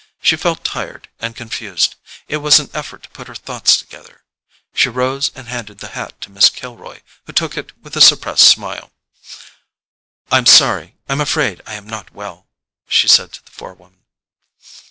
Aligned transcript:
She 0.19 0.35
felt 0.35 0.63
tired 0.63 1.09
and 1.19 1.35
confused: 1.35 1.93
it 2.27 2.37
was 2.37 2.59
an 2.59 2.71
effort 2.73 3.03
to 3.03 3.09
put 3.09 3.27
her 3.27 3.35
thoughts 3.35 3.77
together. 3.77 4.23
She 4.73 4.89
rose 4.89 5.29
and 5.35 5.47
handed 5.47 5.77
the 5.77 5.89
hat 5.89 6.19
to 6.21 6.31
Miss 6.31 6.49
Kilroy, 6.49 7.01
who 7.27 7.33
took 7.33 7.55
it 7.55 7.71
with 7.83 7.95
a 7.95 8.01
suppressed 8.01 8.47
smile. 8.47 8.91
"I'm 10.31 10.47
sorry; 10.47 10.95
I'm 11.07 11.21
afraid 11.21 11.61
I 11.67 11.75
am 11.75 11.85
not 11.85 12.15
well," 12.15 12.47
she 12.87 13.07
said 13.07 13.31
to 13.33 13.45
the 13.45 13.51
forewoman. 13.51 13.99